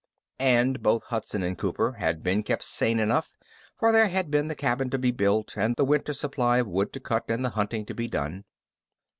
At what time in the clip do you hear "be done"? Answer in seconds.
7.93-8.45